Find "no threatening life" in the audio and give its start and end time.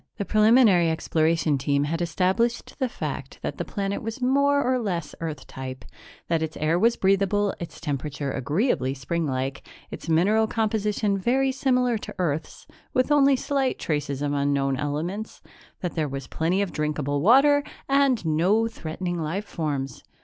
18.25-19.45